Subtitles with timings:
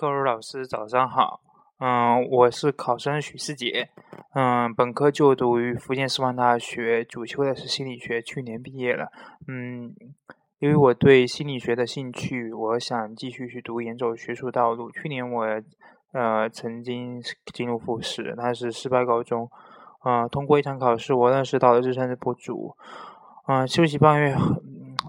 [0.00, 1.42] 各位老师早上好，
[1.78, 3.90] 嗯，我是考生许世杰，
[4.32, 9.12] 嗯，本科就读于福建师范大学，主修的是心理学，去年毕业了，
[9.46, 9.94] 嗯，
[10.58, 14.90] 因为我对心理学的兴趣，我想继续去读研走学术道路。
[14.90, 15.44] 去年我
[16.14, 17.20] 呃曾经
[17.52, 19.50] 进入复试，但是失败告终，
[20.06, 22.74] 嗯，通过一场考试，我认识到了日升博主，
[23.46, 24.34] 嗯，休息半月。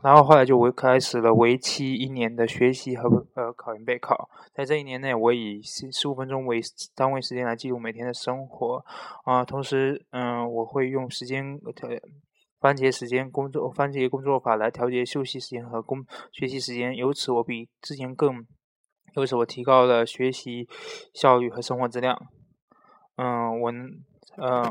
[0.04, 6.59] 然后后来就为开始了为期一年的学习和呃考研备考，在这一年内，我以十十五分钟为
[6.95, 8.84] 单位时间来记录每天的生活，
[9.26, 11.88] 啊，同时嗯，我会用时间调
[12.59, 18.45] 番茄时间工作番茄工作法来调节休息时间和工学习时间，由此我比之前更，
[19.15, 20.68] 由此我提高了学习
[21.13, 22.20] 效率和生活质量，
[23.18, 23.71] 嗯，我
[24.38, 24.63] 呃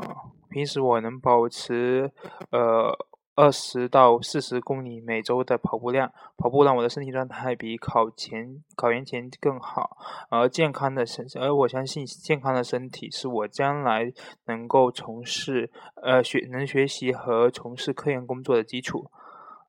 [0.49, 2.11] 平时我能保持
[2.49, 3.07] 呃。
[3.33, 9.97] 二十到四十公里每周的跑步量，跑步让我的身体状态比考前、考研前更好。
[10.29, 14.11] 而健康的身，而我相信健康的身体是我将来
[14.47, 15.71] 能够从事
[16.03, 19.09] 呃学能学习和从事科研工作的基础。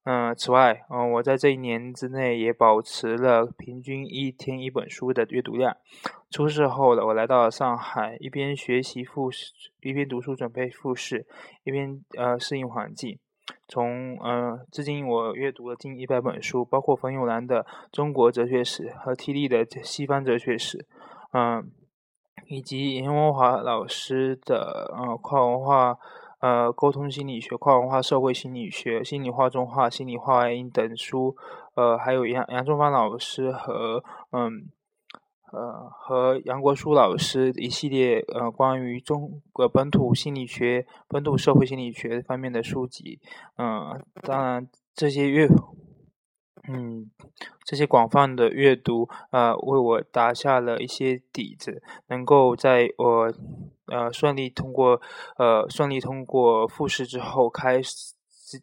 [0.05, 5.77] 嗯，此外，嗯，我在这一年之内也保持了平均一天一本书的阅读量。
[6.29, 11.25] 出事后了，我来到了上海，一边学习复试，一边读书准备复试，
[11.63, 13.17] 一边呃适应环境。
[13.73, 20.77] 从呃，至今我阅读了近一百本书，包括冯友兰的《中国哲学史》和 T 利的《西方哲学史》，
[21.33, 21.71] 嗯，
[22.49, 25.97] 以及严文华老师的呃跨文化
[26.41, 31.35] 呃沟通心理学、跨文化社会心理学、心理化中化、心理化外因等书，
[31.75, 34.69] 呃，还有杨杨中芳老师和嗯。
[35.53, 43.21] 呃，和杨国书老师一系列呃关于中国本土心理学、本土社会心理学方面的书籍，
[43.59, 45.47] 嗯，当然这些阅，
[46.69, 47.11] 嗯，
[47.67, 53.31] 这些广泛的阅读，呃，为我打下了一些底子，能够在我
[53.89, 55.03] 呃顺利通过
[55.37, 58.15] 呃顺利通过复试之后，开始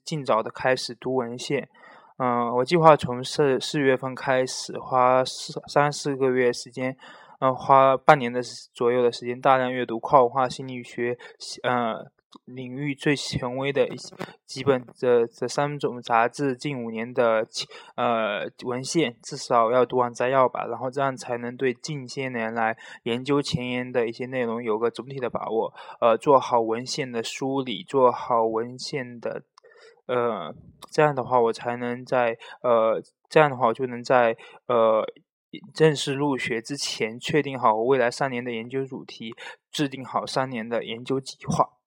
[0.03, 1.69] 尽早的开始读文献。
[2.21, 6.97] 嗯，我计划从四四月份开始，花四三四个月时间，
[7.39, 8.41] 嗯，花半年的
[8.73, 11.17] 左右的时间，大量阅读跨文化心理学，
[11.63, 12.11] 呃，
[12.43, 14.13] 领域最权威的一些
[14.45, 17.47] 几本这这三种杂志，近五年的
[17.95, 29.43] 呃文献，至少要读完摘要吧，然后这样才能对近些年来研究前沿的一些内容有个总体的把握，呃，做好文献的梳理，做好文献的。
[30.09, 30.53] 呃，
[30.91, 32.99] 这样的话，我才能在呃，
[33.29, 34.35] 这样的话，我就能在
[34.67, 35.05] 呃
[35.73, 39.35] 正式入学之前，确定好我未来三年的研究主题，
[39.71, 41.78] 制定好三年的研究计划。